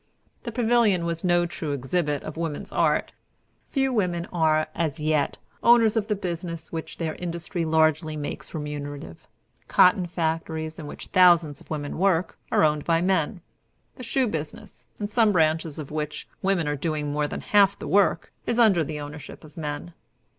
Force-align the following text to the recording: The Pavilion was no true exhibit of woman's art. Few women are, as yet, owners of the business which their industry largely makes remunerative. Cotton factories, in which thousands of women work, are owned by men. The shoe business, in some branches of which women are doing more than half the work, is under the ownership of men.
The 0.41 0.51
Pavilion 0.51 1.05
was 1.05 1.23
no 1.23 1.45
true 1.45 1.73
exhibit 1.73 2.23
of 2.23 2.35
woman's 2.35 2.71
art. 2.71 3.11
Few 3.69 3.93
women 3.93 4.25
are, 4.33 4.65
as 4.73 4.99
yet, 4.99 5.37
owners 5.61 5.95
of 5.95 6.07
the 6.07 6.15
business 6.15 6.71
which 6.71 6.97
their 6.97 7.13
industry 7.17 7.65
largely 7.65 8.17
makes 8.17 8.55
remunerative. 8.55 9.27
Cotton 9.67 10.07
factories, 10.07 10.79
in 10.79 10.87
which 10.87 11.05
thousands 11.09 11.61
of 11.61 11.69
women 11.69 11.99
work, 11.99 12.35
are 12.51 12.63
owned 12.63 12.83
by 12.83 12.99
men. 12.99 13.41
The 13.97 14.01
shoe 14.01 14.27
business, 14.27 14.87
in 14.99 15.07
some 15.07 15.31
branches 15.31 15.77
of 15.77 15.91
which 15.91 16.27
women 16.41 16.67
are 16.67 16.75
doing 16.75 17.11
more 17.11 17.27
than 17.27 17.41
half 17.41 17.77
the 17.77 17.87
work, 17.87 18.31
is 18.47 18.57
under 18.57 18.83
the 18.83 18.99
ownership 18.99 19.43
of 19.43 19.55
men. 19.55 19.93